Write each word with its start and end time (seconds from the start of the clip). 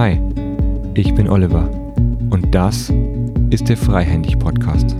Hi, 0.00 0.18
ich 0.94 1.14
bin 1.14 1.28
Oliver 1.28 1.68
und 2.30 2.54
das 2.54 2.90
ist 3.50 3.68
der 3.68 3.76
Freihändig 3.76 4.38
Podcast. 4.38 4.96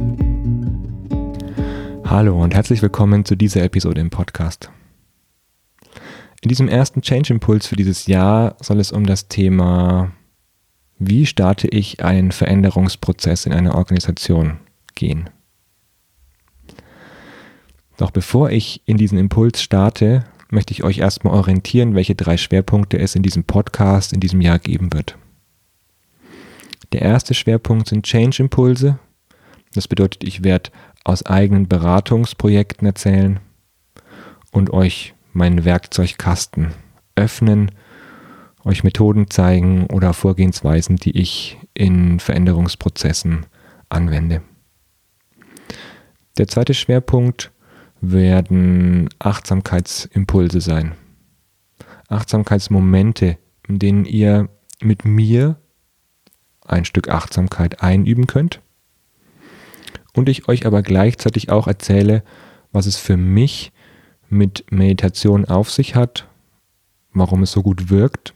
Hallo 2.04 2.38
und 2.38 2.54
herzlich 2.54 2.82
willkommen 2.82 3.24
zu 3.24 3.34
dieser 3.34 3.62
Episode 3.62 3.98
im 4.02 4.10
Podcast. 4.10 4.70
In 6.42 6.50
diesem 6.50 6.68
ersten 6.68 7.00
Change 7.00 7.32
Impuls 7.32 7.66
für 7.66 7.76
dieses 7.76 8.08
Jahr 8.08 8.56
soll 8.60 8.78
es 8.78 8.92
um 8.92 9.06
das 9.06 9.28
Thema, 9.28 10.12
wie 10.98 11.24
starte 11.24 11.66
ich 11.68 12.04
einen 12.04 12.30
Veränderungsprozess 12.30 13.46
in 13.46 13.54
einer 13.54 13.76
Organisation 13.76 14.58
gehen. 14.96 15.30
Doch 17.96 18.10
bevor 18.10 18.50
ich 18.50 18.82
in 18.84 18.98
diesen 18.98 19.16
Impuls 19.16 19.62
starte, 19.62 20.26
möchte 20.50 20.72
ich 20.72 20.82
euch 20.84 20.98
erstmal 20.98 21.34
orientieren, 21.34 21.94
welche 21.94 22.14
drei 22.14 22.36
Schwerpunkte 22.36 22.98
es 22.98 23.14
in 23.14 23.22
diesem 23.22 23.44
Podcast 23.44 24.12
in 24.12 24.20
diesem 24.20 24.40
Jahr 24.40 24.58
geben 24.58 24.92
wird. 24.92 25.16
Der 26.92 27.02
erste 27.02 27.34
Schwerpunkt 27.34 27.88
sind 27.88 28.04
Change-Impulse. 28.04 28.98
Das 29.74 29.86
bedeutet, 29.86 30.24
ich 30.24 30.42
werde 30.42 30.70
aus 31.04 31.24
eigenen 31.24 31.68
Beratungsprojekten 31.68 32.86
erzählen 32.86 33.40
und 34.50 34.70
euch 34.70 35.14
meinen 35.32 35.64
Werkzeugkasten 35.64 36.72
öffnen, 37.14 37.70
euch 38.64 38.82
Methoden 38.84 39.30
zeigen 39.30 39.86
oder 39.86 40.12
Vorgehensweisen, 40.12 40.96
die 40.96 41.16
ich 41.16 41.58
in 41.74 42.18
Veränderungsprozessen 42.18 43.46
anwende. 43.88 44.42
Der 46.38 46.48
zweite 46.48 46.74
Schwerpunkt 46.74 47.52
werden 48.00 49.08
Achtsamkeitsimpulse 49.18 50.60
sein. 50.60 50.94
Achtsamkeitsmomente, 52.08 53.38
in 53.68 53.78
denen 53.78 54.04
ihr 54.04 54.48
mit 54.80 55.04
mir 55.04 55.56
ein 56.66 56.84
Stück 56.84 57.08
Achtsamkeit 57.08 57.82
einüben 57.82 58.26
könnt. 58.26 58.60
Und 60.12 60.28
ich 60.28 60.48
euch 60.48 60.66
aber 60.66 60.82
gleichzeitig 60.82 61.50
auch 61.50 61.66
erzähle, 61.66 62.24
was 62.72 62.86
es 62.86 62.96
für 62.96 63.16
mich 63.16 63.72
mit 64.28 64.70
Meditation 64.70 65.44
auf 65.44 65.70
sich 65.70 65.94
hat, 65.94 66.28
warum 67.12 67.42
es 67.42 67.52
so 67.52 67.62
gut 67.62 67.90
wirkt 67.90 68.34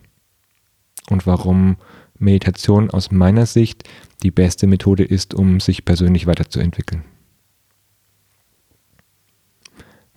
und 1.09 1.27
warum 1.27 1.77
Meditation 2.19 2.91
aus 2.91 3.11
meiner 3.11 3.47
Sicht 3.47 3.89
die 4.23 4.31
beste 4.31 4.67
Methode 4.67 5.05
ist, 5.05 5.35
um 5.35 5.61
sich 5.61 5.85
persönlich 5.85 6.27
weiterzuentwickeln. 6.27 7.05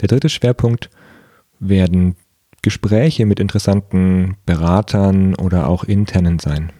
Der 0.01 0.07
dritte 0.07 0.29
Schwerpunkt 0.29 0.89
werden 1.59 2.15
Gespräche 2.61 3.25
mit 3.25 3.39
interessanten 3.39 4.37
Beratern 4.45 5.35
oder 5.35 5.67
auch 5.67 5.83
internen 5.83 6.39
sein. 6.39 6.71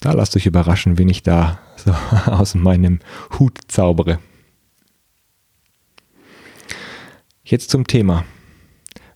Da 0.00 0.12
lasst 0.12 0.36
euch 0.36 0.46
überraschen, 0.46 0.98
wen 0.98 1.08
ich 1.08 1.22
da 1.22 1.58
so 1.76 1.92
aus 2.30 2.54
meinem 2.54 3.00
Hut 3.38 3.58
zaubere. 3.68 4.18
Jetzt 7.44 7.70
zum 7.70 7.86
Thema. 7.86 8.24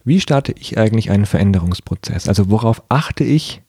Wie 0.05 0.21
starte 0.21 0.53
ich 0.53 0.77
eigentlich 0.77 1.11
einen 1.11 1.25
Veränderungsprozess? 1.25 2.29
Also 2.29 2.51
worauf 2.51 2.83
achte 2.89 3.25
ich, 3.25 3.63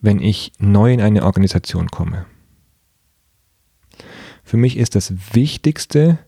wenn 0.00 0.20
ich 0.20 0.52
neu 0.58 0.92
in 0.92 1.00
eine 1.00 1.24
Organisation 1.24 1.88
komme? 1.88 2.24
Für 4.42 4.56
mich 4.56 4.76
ist 4.76 4.94
das 4.94 5.12
Wichtigste, 5.34 6.18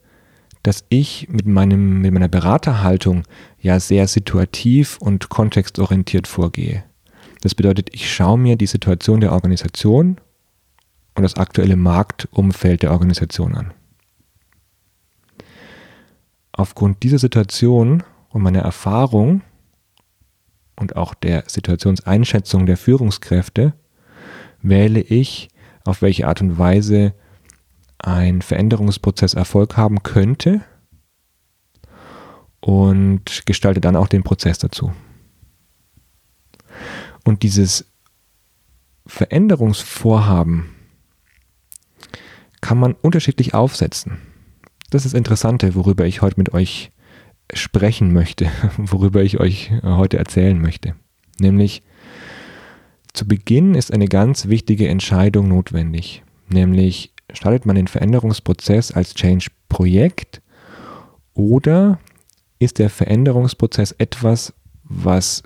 dass 0.69 0.85
ich 0.91 1.31
mit, 1.31 1.47
meinem, 1.47 2.03
mit 2.03 2.13
meiner 2.13 2.29
Beraterhaltung 2.29 3.23
ja 3.59 3.81
sehr 3.81 4.07
situativ 4.07 4.99
und 5.01 5.31
kontextorientiert 5.31 6.27
vorgehe. 6.27 6.85
Das 7.41 7.55
bedeutet, 7.55 7.89
ich 7.95 8.13
schaue 8.13 8.37
mir 8.37 8.55
die 8.57 8.67
Situation 8.67 9.23
der 9.23 9.33
Organisation 9.33 10.21
und 11.15 11.23
das 11.23 11.37
aktuelle 11.37 11.77
Marktumfeld 11.77 12.83
der 12.83 12.91
Organisation 12.91 13.55
an. 13.55 13.73
Aufgrund 16.53 17.03
dieser 17.03 17.19
Situation 17.19 18.03
und 18.29 18.43
meiner 18.43 18.61
Erfahrung 18.61 19.41
und 20.77 20.97
auch 20.97 21.15
der 21.15 21.45
Situationseinschätzung 21.47 22.67
der 22.67 22.77
Führungskräfte 22.77 23.73
wähle 24.61 25.01
ich, 25.01 25.49
auf 25.87 26.03
welche 26.03 26.29
Art 26.29 26.43
und 26.43 26.59
Weise 26.59 27.15
ein 27.99 28.43
Veränderungsprozess 28.43 29.35
Erfolg 29.35 29.77
haben 29.77 30.03
könnte 30.03 30.63
und 32.61 33.47
gestalte 33.47 33.81
dann 33.81 33.97
auch 33.97 34.09
den 34.09 34.23
Prozess 34.23 34.59
dazu. 34.59 34.93
Und 37.25 37.43
dieses 37.43 37.87
Veränderungsvorhaben 39.07 40.71
kann 42.61 42.79
man 42.79 42.95
unterschiedlich 42.95 43.55
aufsetzen. 43.55 44.19
Das 44.91 45.05
ist 45.05 45.13
das 45.13 45.19
Interessante, 45.19 45.75
worüber 45.75 46.07
ich 46.07 46.23
heute 46.23 46.39
mit 46.39 46.53
euch 46.53 46.91
sprechen 47.53 48.13
möchte, 48.13 48.51
worüber 48.77 49.23
ich 49.23 49.41
euch 49.41 49.71
heute 49.83 50.19
erzählen 50.19 50.61
möchte. 50.61 50.95
Nämlich, 51.41 51.83
zu 53.13 53.27
Beginn 53.27 53.75
ist 53.75 53.93
eine 53.93 54.07
ganz 54.07 54.49
wichtige 54.49 54.89
Entscheidung 54.89 55.49
notwendig, 55.49 56.23
nämlich 56.49 57.13
startet 57.33 57.67
man 57.67 57.77
den 57.77 57.89
Veränderungsprozess 57.89 58.93
als 58.93 59.15
Change-Projekt 59.15 60.41
oder 61.35 61.99
ist 62.59 62.79
der 62.79 62.91
Veränderungsprozess 62.91 63.93
etwas, 63.93 64.53
was 64.83 65.43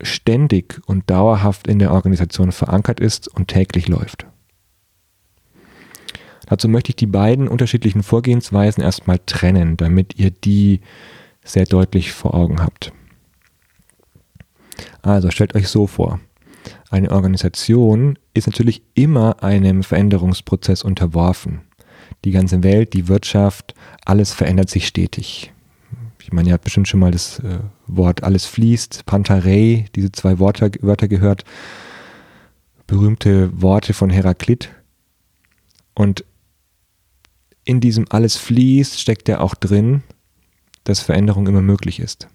ständig 0.00 0.80
und 0.86 1.10
dauerhaft 1.10 1.66
in 1.66 1.78
der 1.78 1.92
Organisation 1.92 2.52
verankert 2.52 3.00
ist 3.00 3.28
und 3.28 3.48
täglich 3.48 3.88
läuft. 3.88 4.26
Dazu 6.46 6.68
möchte 6.68 6.90
ich 6.90 6.96
die 6.96 7.06
beiden 7.06 7.48
unterschiedlichen 7.48 8.02
Vorgehensweisen 8.02 8.82
erstmal 8.82 9.18
trennen, 9.26 9.76
damit 9.76 10.18
ihr 10.18 10.30
die 10.30 10.80
sehr 11.44 11.64
deutlich 11.64 12.12
vor 12.12 12.34
Augen 12.34 12.62
habt. 12.62 12.92
Also 15.02 15.30
stellt 15.30 15.54
euch 15.54 15.68
so 15.68 15.86
vor. 15.86 16.20
Eine 16.90 17.10
Organisation 17.10 18.18
ist 18.38 18.46
natürlich 18.46 18.82
immer 18.94 19.42
einem 19.42 19.82
Veränderungsprozess 19.82 20.82
unterworfen. 20.82 21.60
Die 22.24 22.30
ganze 22.30 22.62
Welt, 22.62 22.94
die 22.94 23.08
Wirtschaft, 23.08 23.74
alles 24.04 24.32
verändert 24.32 24.70
sich 24.70 24.86
stetig. 24.86 25.52
Ich 26.22 26.32
meine, 26.32 26.48
ihr 26.48 26.52
habt 26.52 26.64
bestimmt 26.64 26.88
schon 26.88 27.00
mal 27.00 27.10
das 27.10 27.38
äh, 27.38 27.60
Wort 27.86 28.22
alles 28.22 28.44
fließt, 28.44 29.06
Pantarei, 29.06 29.86
diese 29.94 30.12
zwei 30.12 30.38
Wörter, 30.38 30.70
Wörter 30.80 31.08
gehört. 31.08 31.44
Berühmte 32.86 33.50
Worte 33.60 33.94
von 33.94 34.10
Heraklit. 34.10 34.70
Und 35.94 36.24
in 37.64 37.80
diesem 37.80 38.06
alles 38.10 38.36
fließt 38.36 39.00
steckt 39.00 39.28
ja 39.28 39.40
auch 39.40 39.54
drin, 39.54 40.02
dass 40.84 41.00
Veränderung 41.00 41.46
immer 41.46 41.62
möglich 41.62 42.00
ist. 42.00 42.28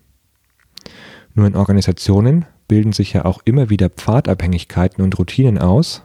Nur 1.33 1.47
in 1.47 1.55
Organisationen 1.55 2.45
bilden 2.73 2.91
sich 2.91 3.13
ja 3.13 3.23
auch 3.25 3.39
immer 3.45 3.69
wieder 3.69 3.91
Pfadabhängigkeiten 3.91 5.03
und 5.03 5.19
Routinen 5.19 5.59
aus. 5.59 6.01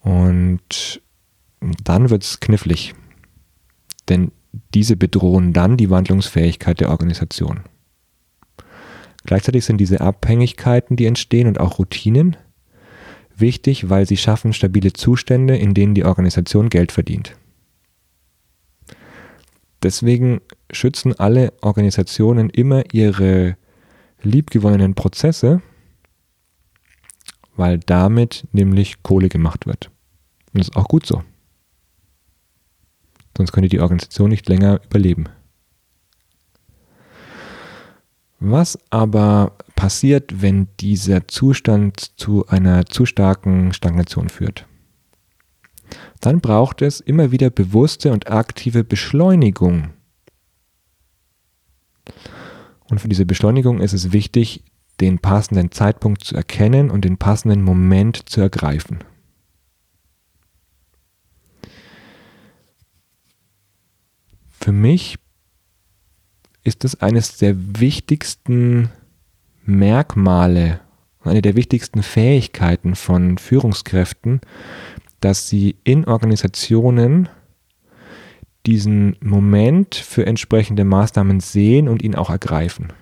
Und 0.00 1.00
dann 1.82 2.10
wird 2.10 2.22
es 2.22 2.40
knifflig. 2.40 2.94
Denn 4.10 4.30
diese 4.74 4.96
bedrohen 4.96 5.54
dann 5.54 5.78
die 5.78 5.88
Wandlungsfähigkeit 5.88 6.80
der 6.80 6.90
Organisation. 6.90 7.60
Gleichzeitig 9.24 9.64
sind 9.64 9.78
diese 9.78 10.02
Abhängigkeiten, 10.02 10.96
die 10.96 11.06
entstehen 11.06 11.48
und 11.48 11.58
auch 11.58 11.78
Routinen, 11.78 12.36
wichtig, 13.34 13.88
weil 13.88 14.04
sie 14.04 14.18
schaffen 14.18 14.52
stabile 14.52 14.92
Zustände, 14.92 15.56
in 15.56 15.72
denen 15.72 15.94
die 15.94 16.04
Organisation 16.04 16.68
Geld 16.68 16.92
verdient. 16.92 17.34
Deswegen 19.82 20.42
schützen 20.70 21.18
alle 21.18 21.54
Organisationen 21.62 22.50
immer 22.50 22.84
ihre 22.92 23.56
liebgewonnenen 24.24 24.94
Prozesse, 24.94 25.62
weil 27.56 27.78
damit 27.78 28.46
nämlich 28.52 29.02
Kohle 29.02 29.28
gemacht 29.28 29.66
wird. 29.66 29.90
Und 30.52 30.58
das 30.58 30.68
ist 30.68 30.76
auch 30.76 30.88
gut 30.88 31.06
so. 31.06 31.22
Sonst 33.36 33.52
könnte 33.52 33.68
die 33.68 33.80
Organisation 33.80 34.30
nicht 34.30 34.48
länger 34.48 34.80
überleben. 34.84 35.28
Was 38.38 38.78
aber 38.90 39.56
passiert, 39.74 40.42
wenn 40.42 40.68
dieser 40.78 41.26
Zustand 41.28 42.18
zu 42.18 42.46
einer 42.46 42.84
zu 42.86 43.06
starken 43.06 43.72
Stagnation 43.72 44.28
führt? 44.28 44.66
Dann 46.20 46.40
braucht 46.40 46.82
es 46.82 47.00
immer 47.00 47.30
wieder 47.32 47.50
bewusste 47.50 48.12
und 48.12 48.30
aktive 48.30 48.84
Beschleunigung 48.84 49.90
und 52.90 53.00
für 53.00 53.08
diese 53.08 53.26
Beschleunigung 53.26 53.80
ist 53.80 53.92
es 53.92 54.12
wichtig, 54.12 54.62
den 55.00 55.18
passenden 55.18 55.72
Zeitpunkt 55.72 56.24
zu 56.24 56.36
erkennen 56.36 56.90
und 56.90 57.04
den 57.04 57.18
passenden 57.18 57.62
Moment 57.62 58.28
zu 58.28 58.40
ergreifen. 58.40 58.98
Für 64.50 64.72
mich 64.72 65.18
ist 66.62 66.84
es 66.84 67.00
eines 67.00 67.36
der 67.36 67.54
wichtigsten 67.80 68.90
Merkmale 69.64 70.80
eine 71.22 71.42
der 71.42 71.56
wichtigsten 71.56 72.02
Fähigkeiten 72.02 72.94
von 72.94 73.38
Führungskräften, 73.38 74.40
dass 75.20 75.48
sie 75.48 75.76
in 75.84 76.04
Organisationen 76.04 77.28
diesen 78.66 79.16
Moment 79.20 79.94
für 79.94 80.26
entsprechende 80.26 80.84
Maßnahmen 80.84 81.40
sehen 81.40 81.88
und 81.88 82.02
ihn 82.02 82.14
auch 82.14 82.30
ergreifen. 82.30 82.92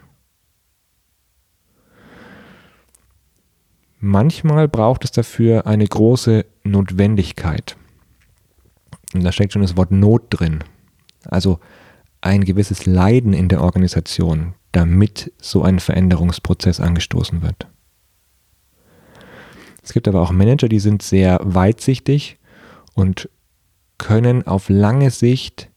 Manchmal 4.01 4.67
braucht 4.67 5.05
es 5.05 5.13
dafür 5.13 5.67
eine 5.67 5.87
große 5.87 6.45
Notwendigkeit. 6.65 7.77
Und 9.15 9.23
da 9.23 9.31
steckt 9.31 9.53
schon 9.53 9.63
das 9.63 9.77
Wort 9.77 9.93
Not 9.93 10.25
drin. 10.31 10.65
Also 11.25 11.61
ein 12.21 12.45
gewisses 12.45 12.87
Leiden 12.87 13.33
in 13.33 13.49
der 13.49 13.63
Organisation, 13.63 14.55
damit 14.73 15.33
so 15.41 15.63
ein 15.63 15.79
Veränderungsprozess 15.79 16.81
angestoßen 16.81 17.43
wird. 17.43 17.69
Es 19.85 19.93
gibt 19.93 20.09
aber 20.09 20.21
auch 20.23 20.33
Manager, 20.33 20.69
die 20.69 20.81
sind 20.81 21.03
sehr 21.03 21.39
weitsichtig 21.43 22.39
und 22.95 23.29
können 23.99 24.47
auf 24.47 24.69
lange 24.69 25.11
Sicht 25.11 25.71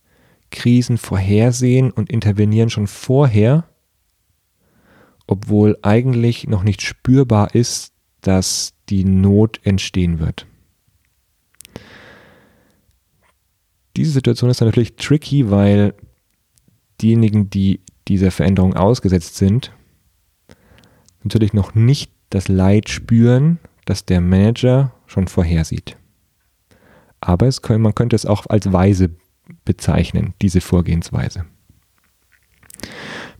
Krisen 0.52 0.98
vorhersehen 0.98 1.92
und 1.92 2.10
intervenieren 2.10 2.70
schon 2.70 2.88
vorher, 2.88 3.66
obwohl 5.28 5.78
eigentlich 5.82 6.48
noch 6.48 6.64
nicht 6.64 6.82
spürbar 6.82 7.54
ist, 7.54 7.94
dass 8.22 8.74
die 8.90 9.04
Not 9.04 9.60
entstehen 9.64 10.20
wird. 10.20 10.48
Diese 13.98 14.12
Situation 14.12 14.50
ist 14.50 14.62
natürlich 14.62 14.96
tricky, 14.96 15.50
weil 15.50 15.94
diejenigen, 17.02 17.50
die 17.50 17.82
dieser 18.08 18.32
Veränderung 18.32 18.76
ausgesetzt 18.76 19.36
sind, 19.36 19.72
natürlich 21.24 21.54
noch 21.54 21.76
nicht 21.76 22.12
das 22.30 22.48
Leid 22.48 22.90
spüren, 22.90 23.60
das 23.86 24.06
der 24.06 24.22
Manager 24.22 24.94
schon 25.06 25.28
vorhersieht. 25.28 25.98
Aber 27.26 27.50
können, 27.64 27.82
man 27.82 27.96
könnte 27.96 28.16
es 28.16 28.28
auch 28.28 28.46
als 28.50 28.72
weise 28.72 29.10
bezeichnen, 29.66 30.36
diese 30.44 30.62
Vorgehensweise. 30.62 31.46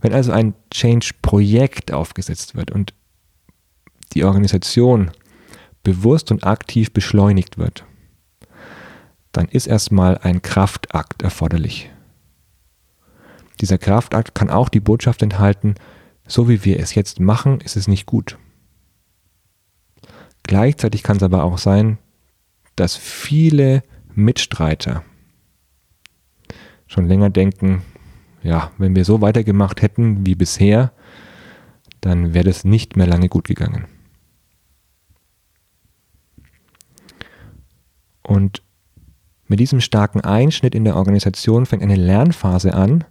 Wenn 0.00 0.12
also 0.12 0.32
ein 0.32 0.54
Change-Projekt 0.74 1.92
aufgesetzt 1.92 2.56
wird 2.56 2.72
und 2.72 2.94
die 4.12 4.24
Organisation 4.24 5.12
bewusst 5.84 6.32
und 6.32 6.44
aktiv 6.44 6.92
beschleunigt 6.92 7.58
wird, 7.58 7.84
dann 9.30 9.46
ist 9.46 9.68
erstmal 9.68 10.18
ein 10.18 10.42
Kraftakt 10.42 11.22
erforderlich. 11.22 11.88
Dieser 13.60 13.78
Kraftakt 13.78 14.34
kann 14.34 14.50
auch 14.50 14.68
die 14.68 14.80
Botschaft 14.80 15.22
enthalten, 15.22 15.76
so 16.26 16.48
wie 16.48 16.64
wir 16.64 16.80
es 16.80 16.96
jetzt 16.96 17.20
machen, 17.20 17.60
ist 17.60 17.76
es 17.76 17.86
nicht 17.86 18.04
gut. 18.04 18.36
Gleichzeitig 20.42 21.04
kann 21.04 21.18
es 21.18 21.22
aber 21.22 21.44
auch 21.44 21.58
sein, 21.58 21.98
dass 22.76 22.96
viele 22.96 23.82
Mitstreiter 24.14 25.02
schon 26.86 27.08
länger 27.08 27.30
denken, 27.30 27.82
ja, 28.42 28.70
wenn 28.78 28.94
wir 28.94 29.04
so 29.04 29.20
weitergemacht 29.20 29.82
hätten 29.82 30.24
wie 30.24 30.34
bisher, 30.34 30.92
dann 32.00 32.34
wäre 32.34 32.44
das 32.44 32.64
nicht 32.64 32.96
mehr 32.96 33.06
lange 33.06 33.28
gut 33.28 33.44
gegangen. 33.44 33.86
Und 38.22 38.62
mit 39.48 39.60
diesem 39.60 39.80
starken 39.80 40.20
Einschnitt 40.20 40.74
in 40.74 40.84
der 40.84 40.96
Organisation 40.96 41.66
fängt 41.66 41.82
eine 41.82 41.96
Lernphase 41.96 42.74
an, 42.74 43.04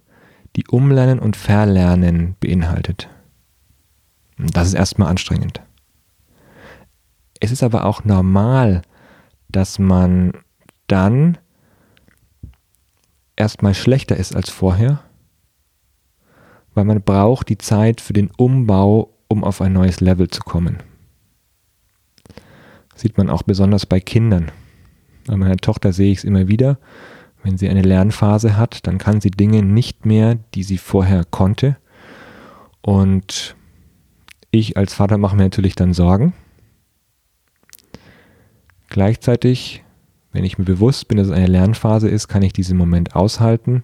die 0.56 0.66
Umlernen 0.68 1.18
und 1.18 1.36
Verlernen 1.36 2.36
beinhaltet. 2.40 3.08
Das 4.38 4.68
ist 4.68 4.74
erstmal 4.74 5.08
anstrengend. 5.08 5.62
Es 7.40 7.50
ist 7.50 7.62
aber 7.62 7.84
auch 7.84 8.04
normal, 8.04 8.82
dass 9.56 9.78
man 9.78 10.32
dann 10.86 11.38
erstmal 13.36 13.72
schlechter 13.72 14.14
ist 14.14 14.36
als 14.36 14.50
vorher, 14.50 15.00
weil 16.74 16.84
man 16.84 17.00
braucht 17.00 17.48
die 17.48 17.56
Zeit 17.56 18.02
für 18.02 18.12
den 18.12 18.30
Umbau, 18.36 19.14
um 19.28 19.44
auf 19.44 19.62
ein 19.62 19.72
neues 19.72 20.00
Level 20.02 20.28
zu 20.28 20.42
kommen. 20.42 20.82
sieht 22.94 23.16
man 23.16 23.30
auch 23.30 23.44
besonders 23.44 23.86
bei 23.86 23.98
Kindern. 23.98 24.52
Bei 25.26 25.36
meiner 25.38 25.56
Tochter 25.56 25.94
sehe 25.94 26.12
ich 26.12 26.18
es 26.18 26.24
immer 26.24 26.48
wieder. 26.48 26.78
Wenn 27.42 27.56
sie 27.56 27.70
eine 27.70 27.80
Lernphase 27.80 28.58
hat, 28.58 28.86
dann 28.86 28.98
kann 28.98 29.22
sie 29.22 29.30
Dinge 29.30 29.62
nicht 29.62 30.04
mehr, 30.04 30.34
die 30.54 30.64
sie 30.64 30.76
vorher 30.76 31.24
konnte. 31.24 31.78
Und 32.82 33.56
ich 34.50 34.76
als 34.76 34.92
Vater 34.92 35.16
mache 35.16 35.34
mir 35.34 35.44
natürlich 35.44 35.76
dann 35.76 35.94
Sorgen. 35.94 36.34
Gleichzeitig, 38.88 39.84
wenn 40.32 40.44
ich 40.44 40.58
mir 40.58 40.64
bewusst 40.64 41.08
bin, 41.08 41.18
dass 41.18 41.28
es 41.28 41.32
eine 41.32 41.46
Lernphase 41.46 42.08
ist, 42.08 42.28
kann 42.28 42.42
ich 42.42 42.52
diesen 42.52 42.76
Moment 42.76 43.16
aushalten 43.16 43.82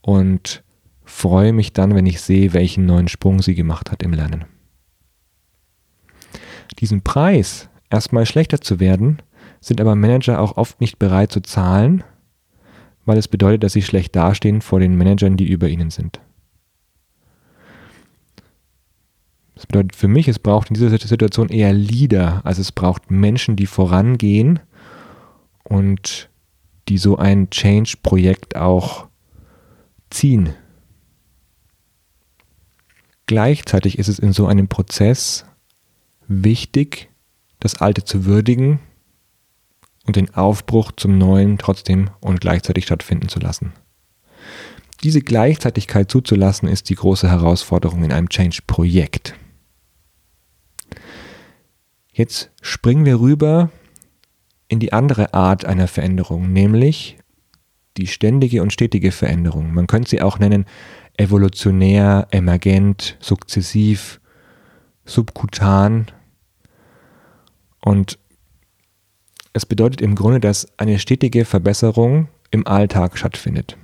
und 0.00 0.62
freue 1.04 1.52
mich 1.52 1.72
dann, 1.72 1.94
wenn 1.94 2.06
ich 2.06 2.20
sehe, 2.20 2.52
welchen 2.52 2.86
neuen 2.86 3.08
Sprung 3.08 3.42
sie 3.42 3.54
gemacht 3.54 3.90
hat 3.90 4.02
im 4.02 4.12
Lernen. 4.12 4.44
Diesen 6.78 7.02
Preis, 7.02 7.68
erstmal 7.90 8.26
schlechter 8.26 8.60
zu 8.60 8.80
werden, 8.80 9.22
sind 9.60 9.80
aber 9.80 9.94
Manager 9.94 10.40
auch 10.40 10.56
oft 10.56 10.80
nicht 10.80 10.98
bereit 10.98 11.32
zu 11.32 11.40
zahlen, 11.40 12.04
weil 13.04 13.18
es 13.18 13.28
bedeutet, 13.28 13.62
dass 13.62 13.72
sie 13.72 13.82
schlecht 13.82 14.16
dastehen 14.16 14.60
vor 14.60 14.80
den 14.80 14.96
Managern, 14.96 15.36
die 15.36 15.48
über 15.48 15.68
ihnen 15.68 15.90
sind. 15.90 16.20
Das 19.54 19.66
bedeutet 19.66 19.94
für 19.94 20.08
mich, 20.08 20.26
es 20.28 20.38
braucht 20.38 20.68
in 20.68 20.74
dieser 20.74 20.96
Situation 20.98 21.48
eher 21.48 21.72
Leader, 21.72 22.40
also 22.44 22.60
es 22.60 22.72
braucht 22.72 23.10
Menschen, 23.10 23.56
die 23.56 23.66
vorangehen 23.66 24.58
und 25.62 26.28
die 26.88 26.98
so 26.98 27.16
ein 27.16 27.50
Change-Projekt 27.50 28.56
auch 28.56 29.06
ziehen. 30.10 30.54
Gleichzeitig 33.26 33.98
ist 33.98 34.08
es 34.08 34.18
in 34.18 34.32
so 34.32 34.46
einem 34.46 34.68
Prozess 34.68 35.46
wichtig, 36.26 37.08
das 37.60 37.80
Alte 37.80 38.04
zu 38.04 38.26
würdigen 38.26 38.80
und 40.04 40.16
den 40.16 40.34
Aufbruch 40.34 40.92
zum 40.92 41.16
Neuen 41.16 41.56
trotzdem 41.56 42.10
und 42.20 42.40
gleichzeitig 42.40 42.84
stattfinden 42.84 43.28
zu 43.28 43.40
lassen. 43.40 43.72
Diese 45.02 45.20
Gleichzeitigkeit 45.20 46.10
zuzulassen, 46.10 46.68
ist 46.68 46.90
die 46.90 46.94
große 46.94 47.30
Herausforderung 47.30 48.04
in 48.04 48.12
einem 48.12 48.28
Change-Projekt. 48.28 49.34
Jetzt 52.14 52.52
springen 52.62 53.04
wir 53.04 53.18
rüber 53.18 53.70
in 54.68 54.78
die 54.78 54.92
andere 54.92 55.34
Art 55.34 55.64
einer 55.64 55.88
Veränderung, 55.88 56.52
nämlich 56.52 57.18
die 57.96 58.06
ständige 58.06 58.62
und 58.62 58.72
stetige 58.72 59.10
Veränderung. 59.10 59.74
Man 59.74 59.88
könnte 59.88 60.10
sie 60.10 60.22
auch 60.22 60.38
nennen 60.38 60.64
evolutionär, 61.16 62.28
emergent, 62.30 63.16
sukzessiv, 63.18 64.20
subkutan. 65.04 66.06
Und 67.80 68.18
es 69.52 69.66
bedeutet 69.66 70.00
im 70.00 70.14
Grunde, 70.14 70.38
dass 70.38 70.68
eine 70.78 71.00
stetige 71.00 71.44
Verbesserung 71.44 72.28
im 72.52 72.64
Alltag 72.64 73.18
stattfindet. 73.18 73.76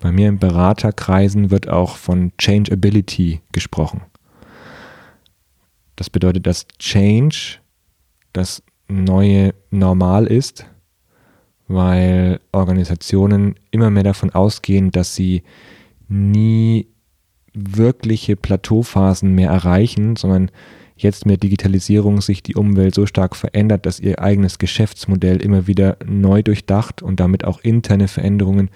Bei 0.00 0.12
mir 0.12 0.28
in 0.28 0.38
Beraterkreisen 0.38 1.50
wird 1.50 1.68
auch 1.68 1.96
von 1.96 2.32
Changeability 2.38 3.40
gesprochen. 3.50 4.02
Das 5.96 6.10
bedeutet, 6.10 6.46
dass 6.46 6.66
Change 6.78 7.58
das 8.32 8.62
neue 8.88 9.54
Normal 9.70 10.26
ist, 10.26 10.66
weil 11.68 12.40
Organisationen 12.52 13.56
immer 13.70 13.90
mehr 13.90 14.04
davon 14.04 14.30
ausgehen, 14.30 14.90
dass 14.90 15.14
sie 15.14 15.42
nie 16.08 16.86
wirkliche 17.54 18.36
Plateauphasen 18.36 19.34
mehr 19.34 19.50
erreichen, 19.50 20.16
sondern 20.16 20.50
jetzt 20.96 21.26
mit 21.26 21.42
Digitalisierung 21.42 22.20
sich 22.20 22.42
die 22.42 22.54
Umwelt 22.54 22.94
so 22.94 23.06
stark 23.06 23.34
verändert, 23.34 23.86
dass 23.86 24.00
ihr 24.00 24.20
eigenes 24.20 24.58
Geschäftsmodell 24.58 25.42
immer 25.42 25.66
wieder 25.66 25.96
neu 26.06 26.42
durchdacht 26.42 27.02
und 27.02 27.20
damit 27.20 27.44
auch 27.44 27.60
interne 27.60 28.08
Veränderungen 28.08 28.70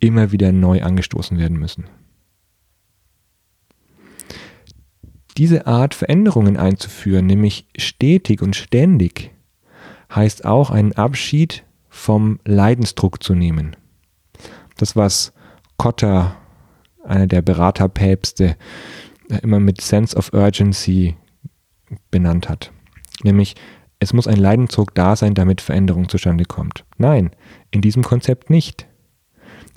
immer 0.00 0.32
wieder 0.32 0.52
neu 0.52 0.82
angestoßen 0.82 1.38
werden 1.38 1.58
müssen. 1.58 1.84
Diese 5.36 5.66
Art 5.66 5.94
Veränderungen 5.94 6.56
einzuführen, 6.56 7.26
nämlich 7.26 7.66
stetig 7.76 8.40
und 8.42 8.54
ständig, 8.54 9.32
heißt 10.14 10.44
auch 10.44 10.70
einen 10.70 10.92
Abschied 10.92 11.64
vom 11.88 12.38
Leidensdruck 12.44 13.22
zu 13.22 13.34
nehmen. 13.34 13.76
Das, 14.76 14.96
was 14.96 15.32
Cotter, 15.76 16.36
einer 17.04 17.26
der 17.26 17.42
Beraterpäpste, 17.42 18.56
immer 19.42 19.60
mit 19.60 19.80
Sense 19.80 20.16
of 20.16 20.32
Urgency 20.32 21.16
benannt 22.10 22.48
hat. 22.48 22.72
Nämlich, 23.22 23.54
es 23.98 24.12
muss 24.12 24.26
ein 24.26 24.36
Leidensdruck 24.36 24.94
da 24.94 25.16
sein, 25.16 25.34
damit 25.34 25.60
Veränderung 25.60 26.08
zustande 26.08 26.44
kommt. 26.44 26.84
Nein, 26.98 27.30
in 27.70 27.80
diesem 27.80 28.02
Konzept 28.02 28.50
nicht. 28.50 28.86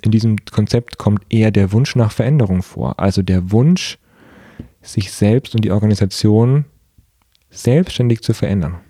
In 0.02 0.10
diesem 0.10 0.36
Konzept 0.50 0.98
kommt 0.98 1.22
eher 1.30 1.50
der 1.50 1.72
Wunsch 1.72 1.96
nach 1.96 2.12
Veränderung 2.12 2.62
vor. 2.62 2.98
Also 3.00 3.22
der 3.22 3.50
Wunsch, 3.50 3.98
sich 4.82 5.12
selbst 5.12 5.54
und 5.54 5.64
die 5.64 5.72
Organisation 5.72 6.64
selbstständig 7.50 8.22
zu 8.22 8.34
verändern. 8.34 8.80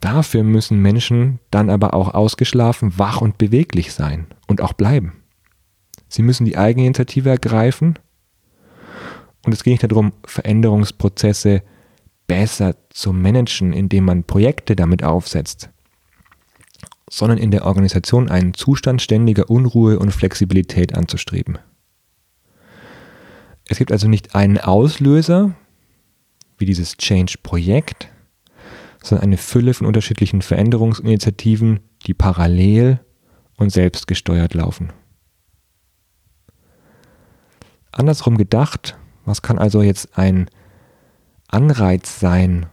Dafür 0.00 0.42
müssen 0.42 0.80
Menschen 0.80 1.40
dann 1.50 1.70
aber 1.70 1.94
auch 1.94 2.14
ausgeschlafen, 2.14 2.98
wach 2.98 3.20
und 3.20 3.38
beweglich 3.38 3.92
sein 3.92 4.26
und 4.46 4.60
auch 4.60 4.72
bleiben. 4.72 5.22
Sie 6.08 6.22
müssen 6.22 6.44
die 6.44 6.56
Eigeninitiative 6.56 7.30
ergreifen 7.30 7.98
und 9.44 9.52
es 9.52 9.64
geht 9.64 9.72
nicht 9.72 9.90
darum, 9.90 10.12
Veränderungsprozesse 10.24 11.62
besser 12.26 12.76
zu 12.90 13.12
managen, 13.12 13.72
indem 13.72 14.04
man 14.04 14.24
Projekte 14.24 14.76
damit 14.76 15.02
aufsetzt, 15.02 15.70
sondern 17.08 17.38
in 17.38 17.50
der 17.50 17.64
Organisation 17.64 18.28
einen 18.28 18.54
Zustand 18.54 19.02
ständiger 19.02 19.48
Unruhe 19.48 19.98
und 19.98 20.12
Flexibilität 20.12 20.94
anzustreben. 20.94 21.58
Es 23.68 23.78
gibt 23.78 23.92
also 23.92 24.08
nicht 24.08 24.34
einen 24.34 24.58
Auslöser, 24.58 25.54
wie 26.58 26.66
dieses 26.66 26.96
Change-Projekt, 26.96 28.08
sondern 29.02 29.24
eine 29.24 29.36
Fülle 29.36 29.74
von 29.74 29.86
unterschiedlichen 29.86 30.42
Veränderungsinitiativen, 30.42 31.80
die 32.06 32.14
parallel 32.14 33.00
und 33.56 33.70
selbstgesteuert 33.70 34.54
laufen. 34.54 34.92
Andersrum 37.92 38.36
gedacht, 38.36 38.96
was 39.24 39.42
kann 39.42 39.58
also 39.58 39.82
jetzt 39.82 40.18
ein 40.18 40.48
Anreiz 41.48 42.20
sein, 42.20 42.66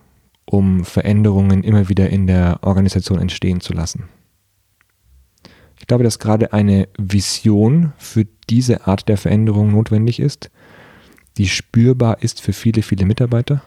um 0.45 0.83
Veränderungen 0.83 1.63
immer 1.63 1.89
wieder 1.89 2.09
in 2.09 2.27
der 2.27 2.59
Organisation 2.61 3.19
entstehen 3.19 3.61
zu 3.61 3.73
lassen? 3.73 4.09
Ich 5.79 5.87
glaube, 5.87 6.03
dass 6.03 6.19
gerade 6.19 6.53
eine 6.53 6.87
Vision 6.97 7.93
für 7.97 8.25
diese 8.49 8.87
Art 8.87 9.09
der 9.09 9.17
Veränderung 9.17 9.71
notwendig 9.71 10.19
ist, 10.19 10.51
die 11.37 11.47
spürbar 11.47 12.21
ist 12.21 12.41
für 12.41 12.53
viele, 12.53 12.81
viele 12.81 13.05
Mitarbeiter. 13.05 13.63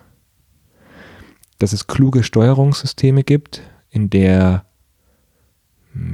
Dass 1.58 1.72
es 1.72 1.86
kluge 1.86 2.22
Steuerungssysteme 2.22 3.24
gibt, 3.24 3.62
in 3.90 4.10
der 4.10 4.66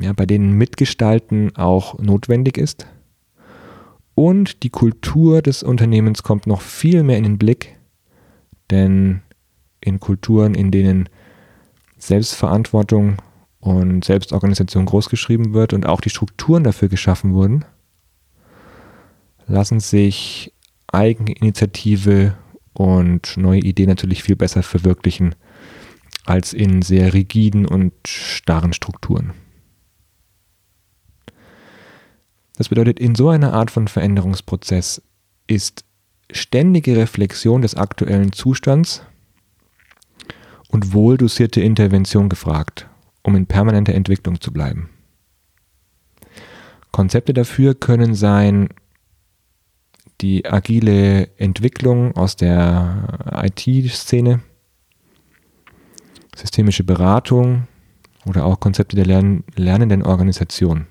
ja, 0.00 0.12
bei 0.12 0.26
denen 0.26 0.52
Mitgestalten 0.52 1.56
auch 1.56 1.99
notwendig 1.99 2.56
ist. 2.56 2.87
Und 4.14 4.62
die 4.62 4.71
Kultur 4.71 5.42
des 5.42 5.62
Unternehmens 5.62 6.23
kommt 6.23 6.47
noch 6.47 6.61
viel 6.61 7.02
mehr 7.02 7.16
in 7.16 7.25
den 7.25 7.38
Blick, 7.38 7.78
denn 8.71 9.23
in 9.80 10.00
Kulturen, 10.00 10.54
in 10.54 10.71
denen 10.71 11.09
Selbstverantwortung 11.99 13.16
und 13.61 14.04
Selbstorganisation 14.04 14.87
großgeschrieben 14.87 15.54
wird 15.54 15.73
und 15.73 15.87
auch 15.87 16.00
die 16.00 16.11
Strukturen 16.11 16.64
dafür 16.64 16.88
geschaffen 16.88 17.32
wurden, 17.32 17.64
lassen 19.47 19.80
sich 19.80 20.52
Eigeninitiative 20.93 22.37
und 22.75 23.37
neue 23.37 23.61
Ideen 23.61 23.89
natürlich 23.89 24.23
viel 24.23 24.37
besser 24.37 24.63
verwirklichen 24.63 25.35
als 26.25 26.53
in 26.53 26.83
sehr 26.83 27.15
rigiden 27.15 27.67
und 27.67 27.93
starren 28.07 28.73
Strukturen. 28.73 29.33
Das 32.57 32.69
bedeutet, 32.69 33.01
in 33.01 33.15
so 33.15 33.29
einer 33.29 33.55
Art 33.55 33.71
von 33.71 33.89
Veränderungsprozess 33.89 35.03
ist 35.47 35.85
ständige 36.31 36.97
Reflexion 36.97 37.63
des 37.63 37.75
aktuellen 37.75 38.33
Zustands 38.33 39.03
und 40.69 40.93
wohldosierte 40.93 41.61
Intervention 41.61 42.29
gefragt, 42.29 42.89
um 43.23 43.37
in 43.37 43.47
permanenter 43.47 43.95
Entwicklung 43.95 44.41
zu 44.41 44.53
bleiben. 44.53 44.91
Konzepte 46.93 47.33
dafür 47.33 47.75
können 47.75 48.15
sein 48.15 48.69
die 50.23 50.47
agile 50.47 51.37
Entwicklung 51.37 52.17
aus 52.17 52.37
der 52.37 53.43
IT-Szene, 53.43 54.41
systemische 56.37 56.85
Beratung 56.85 57.67
oder 58.25 58.45
auch 58.45 58.61
Konzepte 58.61 58.97
der 58.97 59.07
lern 59.07 59.45
lernenden 59.57 60.02
Organisation. 60.02 60.87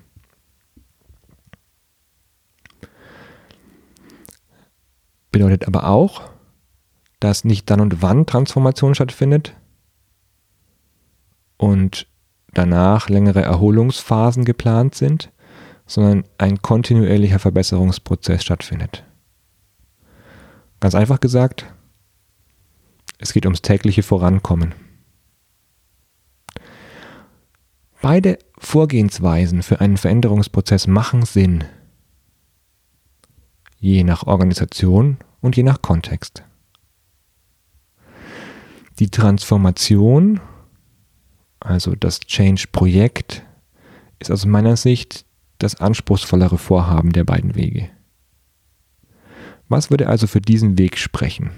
Bedeutet 5.30 5.66
aber 5.66 5.88
auch, 5.88 6.30
dass 7.18 7.44
nicht 7.44 7.70
dann 7.70 7.80
und 7.80 8.02
wann 8.02 8.26
Transformation 8.26 8.94
stattfindet 8.94 9.56
und 11.56 12.06
danach 12.52 13.08
längere 13.08 13.40
Erholungsphasen 13.40 14.44
geplant 14.44 14.94
sind, 14.94 15.32
sondern 15.86 16.24
ein 16.36 16.60
kontinuierlicher 16.60 17.38
Verbesserungsprozess 17.38 18.42
stattfindet. 18.42 19.04
Ganz 20.82 20.96
einfach 20.96 21.20
gesagt, 21.20 21.72
es 23.18 23.32
geht 23.32 23.46
ums 23.46 23.62
tägliche 23.62 24.02
Vorankommen. 24.02 24.74
Beide 28.00 28.36
Vorgehensweisen 28.58 29.62
für 29.62 29.80
einen 29.80 29.96
Veränderungsprozess 29.96 30.88
machen 30.88 31.24
Sinn, 31.24 31.62
je 33.78 34.02
nach 34.02 34.26
Organisation 34.26 35.18
und 35.40 35.56
je 35.56 35.62
nach 35.62 35.82
Kontext. 35.82 36.42
Die 38.98 39.08
Transformation, 39.08 40.40
also 41.60 41.94
das 41.94 42.18
Change-Projekt, 42.18 43.44
ist 44.18 44.32
aus 44.32 44.46
meiner 44.46 44.76
Sicht 44.76 45.26
das 45.58 45.76
anspruchsvollere 45.76 46.58
Vorhaben 46.58 47.12
der 47.12 47.22
beiden 47.22 47.54
Wege. 47.54 47.88
Was 49.72 49.88
würde 49.88 50.06
also 50.06 50.26
für 50.26 50.42
diesen 50.42 50.76
Weg 50.76 50.98
sprechen? 50.98 51.50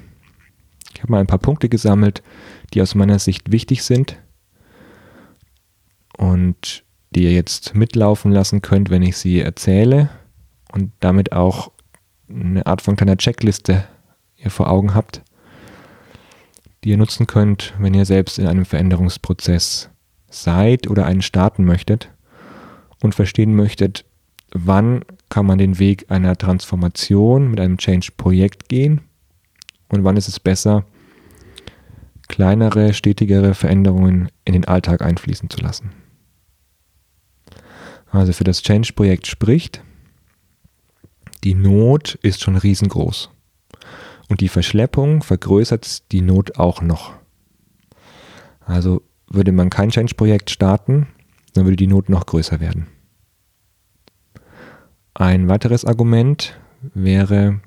Ich 0.94 1.02
habe 1.02 1.10
mal 1.10 1.18
ein 1.18 1.26
paar 1.26 1.40
Punkte 1.40 1.68
gesammelt, 1.68 2.22
die 2.72 2.80
aus 2.80 2.94
meiner 2.94 3.18
Sicht 3.18 3.50
wichtig 3.50 3.82
sind 3.82 4.22
und 6.16 6.84
die 7.10 7.24
ihr 7.24 7.32
jetzt 7.32 7.74
mitlaufen 7.74 8.30
lassen 8.30 8.62
könnt, 8.62 8.88
wenn 8.88 9.02
ich 9.02 9.16
sie 9.16 9.40
erzähle 9.40 10.10
und 10.70 10.92
damit 11.00 11.32
auch 11.32 11.72
eine 12.28 12.64
Art 12.66 12.82
von 12.82 12.94
kleiner 12.94 13.16
Checkliste 13.16 13.84
ihr 14.36 14.50
vor 14.52 14.70
Augen 14.70 14.94
habt, 14.94 15.22
die 16.84 16.90
ihr 16.90 16.96
nutzen 16.96 17.26
könnt, 17.26 17.74
wenn 17.80 17.94
ihr 17.94 18.04
selbst 18.04 18.38
in 18.38 18.46
einem 18.46 18.64
Veränderungsprozess 18.64 19.90
seid 20.30 20.86
oder 20.88 21.04
einen 21.04 21.22
starten 21.22 21.64
möchtet 21.64 22.10
und 23.02 23.16
verstehen 23.16 23.56
möchtet, 23.56 24.04
wann 24.52 25.04
kann 25.28 25.46
man 25.46 25.58
den 25.58 25.78
Weg 25.78 26.10
einer 26.10 26.36
Transformation 26.36 27.50
mit 27.50 27.60
einem 27.60 27.78
Change-Projekt 27.78 28.68
gehen 28.68 29.00
und 29.88 30.04
wann 30.04 30.16
ist 30.16 30.28
es 30.28 30.40
besser, 30.40 30.84
kleinere, 32.28 32.94
stetigere 32.94 33.54
Veränderungen 33.54 34.28
in 34.44 34.52
den 34.54 34.64
Alltag 34.64 35.02
einfließen 35.02 35.50
zu 35.50 35.60
lassen. 35.60 35.92
Also 38.10 38.32
für 38.32 38.44
das 38.44 38.62
Change-Projekt 38.62 39.26
spricht, 39.26 39.82
die 41.42 41.54
Not 41.54 42.14
ist 42.22 42.42
schon 42.42 42.56
riesengroß. 42.56 43.30
Und 44.28 44.40
die 44.40 44.48
Verschleppung 44.48 45.22
vergrößert 45.22 46.10
die 46.12 46.22
Not 46.22 46.58
auch 46.58 46.80
noch. 46.80 47.12
Also 48.64 49.02
würde 49.28 49.52
man 49.52 49.68
kein 49.68 49.90
Change-Projekt 49.90 50.50
starten, 50.50 51.08
dann 51.52 51.64
würde 51.64 51.76
die 51.76 51.86
Not 51.86 52.08
noch 52.08 52.24
größer 52.24 52.60
werden. 52.60 52.86
Ein 55.14 55.48
weiteres 55.48 55.84
Argument 55.84 56.58
wäre, 56.92 57.60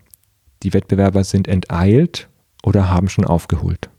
die 0.64 0.74
Wettbewerber 0.74 1.24
sind 1.24 1.48
enteilt 1.48 2.28
oder 2.62 2.90
haben 2.90 3.08
schon 3.08 3.26
aufgeholt. 3.26 3.90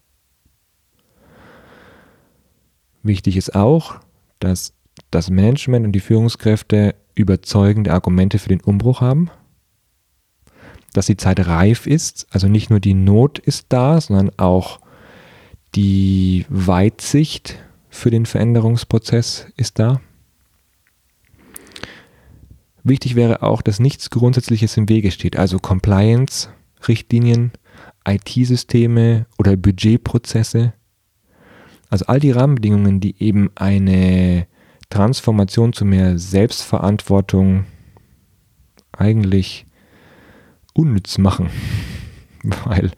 Wichtig 3.02 3.36
ist 3.36 3.54
auch, 3.54 4.00
dass 4.38 4.74
das 5.10 5.30
Management 5.30 5.86
und 5.86 5.92
die 5.92 6.00
Führungskräfte 6.00 6.94
überzeugende 7.14 7.92
Argumente 7.92 8.38
für 8.38 8.50
den 8.50 8.60
Umbruch 8.60 9.00
haben, 9.00 9.30
dass 10.92 11.06
die 11.06 11.16
Zeit 11.16 11.46
reif 11.46 11.86
ist, 11.86 12.26
also 12.30 12.48
nicht 12.48 12.68
nur 12.70 12.80
die 12.80 12.94
Not 12.94 13.38
ist 13.38 13.66
da, 13.70 14.00
sondern 14.00 14.30
auch 14.38 14.80
die 15.74 16.44
Weitsicht 16.48 17.58
für 17.88 18.10
den 18.10 18.26
Veränderungsprozess 18.26 19.46
ist 19.56 19.78
da. 19.78 20.00
Wichtig 22.84 23.16
wäre 23.16 23.42
auch, 23.42 23.62
dass 23.62 23.80
nichts 23.80 24.10
Grundsätzliches 24.10 24.76
im 24.76 24.88
Wege 24.88 25.10
steht, 25.10 25.36
also 25.36 25.58
Compliance, 25.58 26.48
Richtlinien, 26.86 27.52
IT-Systeme 28.06 29.26
oder 29.38 29.56
Budgetprozesse. 29.56 30.72
Also 31.90 32.06
all 32.06 32.20
die 32.20 32.30
Rahmenbedingungen, 32.30 33.00
die 33.00 33.20
eben 33.22 33.50
eine 33.54 34.46
Transformation 34.90 35.72
zu 35.72 35.84
mehr 35.84 36.18
Selbstverantwortung 36.18 37.66
eigentlich 38.92 39.66
unnütz 40.74 41.18
machen. 41.18 41.50
Weil 42.64 42.92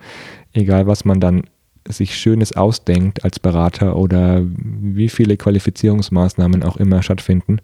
egal 0.53 0.87
was 0.87 1.05
man 1.05 1.21
dann 1.21 1.45
sich 1.89 2.17
Schönes 2.17 2.53
ausdenkt 2.53 3.25
als 3.25 3.41
Berater 3.41 3.97
oder 3.97 4.43
wie 4.45 5.09
viele 5.09 5.37
Qualifizierungsmaßnahmen 5.37 6.63
auch 6.63 6.77
immer 6.77 7.03
stattfinden, 7.03 7.61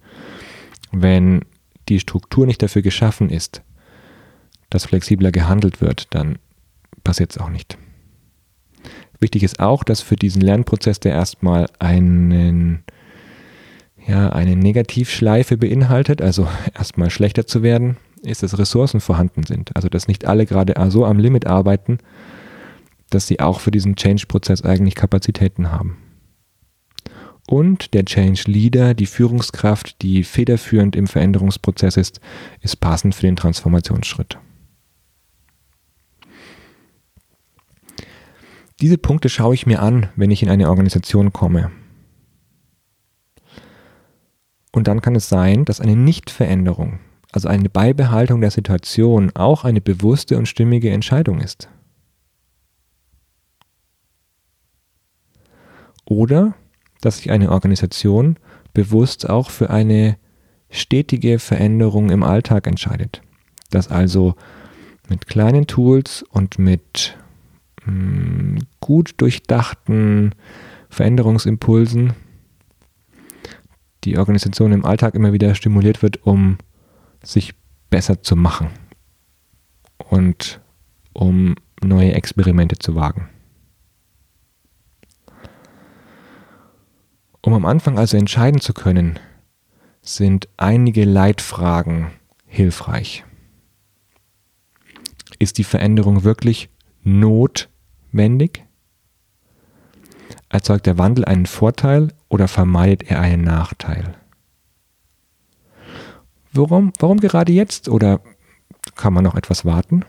wenn 0.90 1.42
die 1.88 2.00
Struktur 2.00 2.46
nicht 2.46 2.62
dafür 2.62 2.82
geschaffen 2.82 3.30
ist, 3.30 3.62
dass 4.70 4.86
flexibler 4.86 5.32
gehandelt 5.32 5.80
wird, 5.80 6.14
dann 6.14 6.38
passiert 7.04 7.30
es 7.30 7.38
auch 7.38 7.50
nicht. 7.50 7.78
Wichtig 9.18 9.42
ist 9.42 9.60
auch, 9.60 9.84
dass 9.84 10.02
für 10.02 10.16
diesen 10.16 10.42
Lernprozess, 10.42 11.00
der 11.00 11.12
erstmal 11.12 11.68
einen, 11.78 12.82
ja, 14.06 14.30
eine 14.30 14.56
Negativschleife 14.56 15.56
beinhaltet, 15.56 16.20
also 16.20 16.48
erstmal 16.74 17.10
schlechter 17.10 17.46
zu 17.46 17.62
werden, 17.62 17.96
ist, 18.22 18.42
dass 18.42 18.58
Ressourcen 18.58 19.00
vorhanden 19.00 19.44
sind. 19.44 19.74
Also 19.74 19.88
dass 19.88 20.08
nicht 20.08 20.26
alle 20.26 20.46
gerade 20.46 20.74
so 20.90 21.04
am 21.04 21.18
Limit 21.18 21.46
arbeiten, 21.46 21.98
dass 23.10 23.26
sie 23.26 23.40
auch 23.40 23.60
für 23.60 23.70
diesen 23.70 23.96
Change-Prozess 23.96 24.62
eigentlich 24.62 24.96
Kapazitäten 24.96 25.70
haben. 25.70 25.98
Und 27.48 27.94
der 27.94 28.04
Change 28.04 28.44
Leader, 28.46 28.94
die 28.94 29.06
Führungskraft, 29.06 30.02
die 30.02 30.24
federführend 30.24 30.96
im 30.96 31.06
Veränderungsprozess 31.06 31.96
ist, 31.96 32.20
ist 32.60 32.80
passend 32.80 33.14
für 33.14 33.22
den 33.22 33.36
Transformationsschritt. 33.36 34.38
Diese 38.80 38.98
Punkte 38.98 39.28
schaue 39.28 39.54
ich 39.54 39.66
mir 39.66 39.80
an, 39.80 40.08
wenn 40.16 40.30
ich 40.30 40.42
in 40.42 40.50
eine 40.50 40.68
Organisation 40.68 41.32
komme. 41.32 41.70
Und 44.72 44.88
dann 44.88 45.00
kann 45.00 45.14
es 45.14 45.30
sein, 45.30 45.64
dass 45.64 45.80
eine 45.80 45.96
Nichtveränderung, 45.96 46.98
also 47.32 47.48
eine 47.48 47.70
Beibehaltung 47.70 48.42
der 48.42 48.50
Situation, 48.50 49.30
auch 49.34 49.64
eine 49.64 49.80
bewusste 49.80 50.36
und 50.36 50.46
stimmige 50.46 50.90
Entscheidung 50.90 51.40
ist. 51.40 51.70
Oder 56.04 56.54
dass 57.00 57.18
sich 57.18 57.30
eine 57.30 57.50
Organisation 57.50 58.36
bewusst 58.74 59.28
auch 59.28 59.50
für 59.50 59.70
eine 59.70 60.16
stetige 60.70 61.38
Veränderung 61.38 62.10
im 62.10 62.22
Alltag 62.22 62.66
entscheidet. 62.66 63.22
Dass 63.70 63.88
also 63.88 64.34
mit 65.08 65.26
kleinen 65.26 65.66
Tools 65.66 66.24
und 66.30 66.58
mit 66.58 67.16
mh, 67.84 67.86
hm, 67.86 68.58
gut 68.80 69.14
durchdachten 69.18 70.34
Veränderungsimpulsen 70.90 72.14
die 74.04 74.18
Organisation 74.18 74.72
im 74.72 74.84
Alltag 74.84 75.14
immer 75.14 75.32
wieder 75.32 75.54
stimuliert 75.54 76.02
wird, 76.02 76.24
um 76.24 76.58
sich 77.22 77.54
besser 77.90 78.22
zu 78.22 78.36
machen 78.36 78.68
und 80.10 80.60
um 81.12 81.56
neue 81.82 82.12
Experimente 82.12 82.78
zu 82.78 82.94
wagen. 82.94 83.28
Um 87.46 87.54
am 87.54 87.64
Anfang 87.64 87.96
also 87.96 88.16
entscheiden 88.16 88.60
zu 88.60 88.74
können, 88.74 89.20
sind 90.02 90.48
einige 90.56 91.04
Leitfragen 91.04 92.10
hilfreich. 92.44 93.22
Ist 95.38 95.56
die 95.56 95.62
Veränderung 95.62 96.24
wirklich 96.24 96.70
notwendig? 97.04 98.64
Erzeugt 100.48 100.86
der 100.86 100.98
Wandel 100.98 101.24
einen 101.24 101.46
Vorteil 101.46 102.12
oder 102.28 102.48
vermeidet 102.48 103.08
er 103.08 103.20
einen 103.20 103.44
Nachteil? 103.44 104.16
Warum, 106.52 106.92
warum 106.98 107.20
gerade 107.20 107.52
jetzt 107.52 107.88
oder 107.88 108.22
kann 108.96 109.12
man 109.12 109.22
noch 109.22 109.36
etwas 109.36 109.64
warten? 109.64 110.04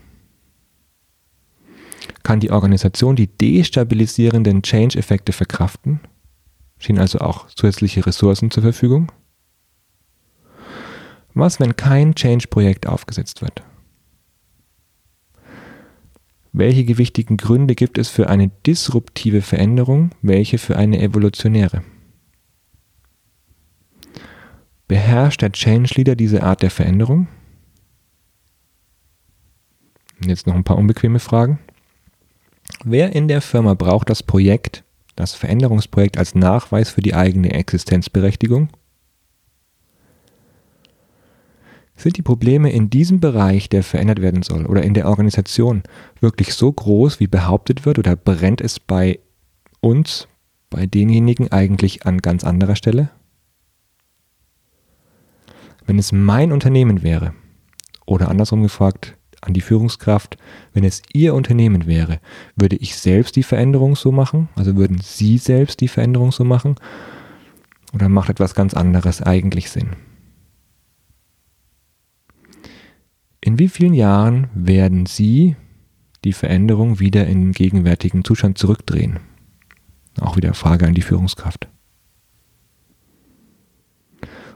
Kann 2.23 2.39
die 2.39 2.49
Organisation 2.49 3.15
die 3.15 3.27
destabilisierenden 3.27 4.63
Change-Effekte 4.63 5.33
verkraften? 5.33 5.99
Stehen 6.79 6.99
also 6.99 7.19
auch 7.19 7.47
zusätzliche 7.47 8.05
Ressourcen 8.05 8.51
zur 8.51 8.63
Verfügung? 8.63 9.11
Was, 11.33 11.59
wenn 11.59 11.75
kein 11.75 12.15
Change-Projekt 12.15 12.87
aufgesetzt 12.87 13.41
wird? 13.41 13.63
Welche 16.51 16.85
gewichtigen 16.85 17.37
Gründe 17.37 17.75
gibt 17.75 17.99
es 17.99 18.09
für 18.09 18.27
eine 18.29 18.49
disruptive 18.65 19.43
Veränderung, 19.43 20.11
welche 20.23 20.57
für 20.57 20.75
eine 20.75 20.99
evolutionäre? 20.99 21.83
Beherrscht 24.87 25.41
der 25.41 25.51
Change 25.51 25.93
Leader 25.95 26.15
diese 26.15 26.41
Art 26.41 26.63
der 26.63 26.71
Veränderung? 26.71 27.27
Jetzt 30.25 30.47
noch 30.47 30.55
ein 30.55 30.63
paar 30.63 30.77
unbequeme 30.77 31.19
Fragen. 31.19 31.59
Wer 32.83 33.13
in 33.15 33.27
der 33.27 33.41
Firma 33.41 33.75
braucht 33.75 34.09
das 34.09 34.23
Projekt, 34.23 34.83
das 35.17 35.33
Veränderungsprojekt 35.33 36.17
als 36.17 36.35
Nachweis 36.35 36.89
für 36.89 37.01
die 37.01 37.13
eigene 37.13 37.51
Existenzberechtigung? 37.51 38.69
Sind 41.95 42.15
die 42.17 42.21
Probleme 42.21 42.71
in 42.71 42.91
diesem 42.91 43.19
Bereich, 43.19 43.67
der 43.67 43.83
verändert 43.83 44.21
werden 44.21 44.43
soll, 44.43 44.67
oder 44.67 44.83
in 44.83 44.93
der 44.93 45.07
Organisation 45.07 45.81
wirklich 46.21 46.53
so 46.53 46.71
groß, 46.71 47.19
wie 47.19 47.27
behauptet 47.27 47.85
wird, 47.85 47.97
oder 47.97 48.15
brennt 48.15 48.61
es 48.61 48.79
bei 48.79 49.19
uns, 49.81 50.27
bei 50.69 50.85
denjenigen 50.85 51.51
eigentlich 51.51 52.05
an 52.05 52.19
ganz 52.19 52.43
anderer 52.43 52.75
Stelle? 52.75 53.09
Wenn 55.87 55.97
es 55.97 56.11
mein 56.11 56.51
Unternehmen 56.51 57.01
wäre, 57.01 57.33
oder 58.05 58.29
andersrum 58.29 58.61
gefragt, 58.61 59.16
an 59.41 59.53
die 59.53 59.61
Führungskraft, 59.61 60.37
wenn 60.73 60.83
es 60.83 61.01
Ihr 61.13 61.33
Unternehmen 61.33 61.85
wäre, 61.85 62.19
würde 62.55 62.75
ich 62.75 62.97
selbst 62.97 63.35
die 63.35 63.43
Veränderung 63.43 63.95
so 63.95 64.11
machen? 64.11 64.49
Also 64.55 64.75
würden 64.75 64.99
Sie 65.01 65.37
selbst 65.37 65.81
die 65.81 65.87
Veränderung 65.87 66.31
so 66.31 66.43
machen? 66.43 66.75
Oder 67.93 68.09
macht 68.09 68.29
etwas 68.29 68.55
ganz 68.55 68.73
anderes 68.73 69.21
eigentlich 69.21 69.69
Sinn? 69.69 69.95
In 73.41 73.59
wie 73.59 73.69
vielen 73.69 73.93
Jahren 73.93 74.49
werden 74.53 75.05
Sie 75.05 75.55
die 76.25 76.33
Veränderung 76.33 76.99
wieder 76.99 77.27
in 77.27 77.41
den 77.41 77.51
gegenwärtigen 77.53 78.23
Zustand 78.23 78.57
zurückdrehen? 78.57 79.19
Auch 80.19 80.35
wieder 80.35 80.53
Frage 80.53 80.87
an 80.87 80.95
die 80.95 81.01
Führungskraft. 81.01 81.69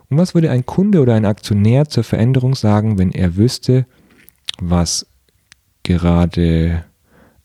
Und 0.10 0.18
was 0.18 0.34
würde 0.34 0.52
ein 0.52 0.66
Kunde 0.66 1.02
oder 1.02 1.14
ein 1.14 1.24
Aktionär 1.24 1.88
zur 1.88 2.04
Veränderung 2.04 2.54
sagen, 2.54 2.98
wenn 2.98 3.12
er 3.12 3.38
wüsste, 3.38 3.86
was 4.62 5.08
gerade 5.84 6.86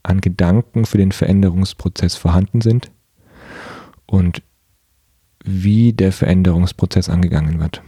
an 0.02 0.20
Gedanken 0.20 0.86
für 0.86 0.98
den 0.98 1.10
Veränderungsprozess 1.10 2.14
vorhanden 2.14 2.60
sind 2.60 2.92
und 4.06 4.42
wie 5.42 5.92
der 5.92 6.12
Veränderungsprozess 6.12 7.08
angegangen 7.08 7.58
wird. 7.58 7.82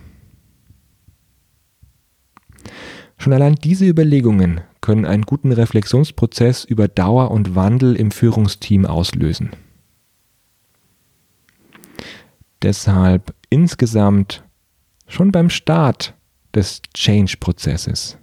Schon 3.18 3.32
allein 3.32 3.56
diese 3.56 3.86
Überlegungen 3.86 4.60
können 4.80 5.04
einen 5.04 5.24
guten 5.24 5.52
Reflexionsprozess 5.52 6.64
über 6.64 6.88
Dauer 6.88 7.30
und 7.30 7.54
Wandel 7.54 7.96
im 7.96 8.10
Führungsteam 8.10 8.86
auslösen. 8.86 9.50
Deshalb 12.62 13.34
insgesamt 13.50 14.44
schon 15.06 15.32
beim 15.32 15.50
Start 15.50 16.14
des 16.54 16.80
Change-Prozesses 16.94 18.18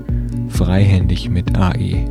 Freihändig 0.47 1.29
mit 1.29 1.57
AE. 1.57 2.05